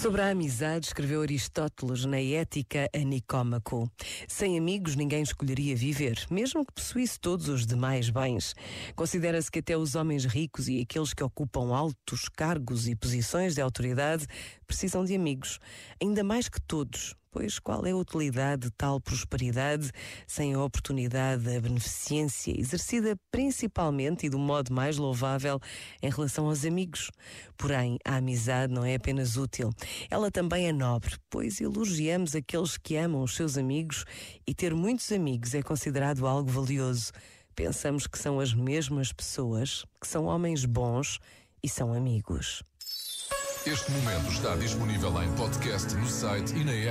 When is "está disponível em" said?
44.32-45.30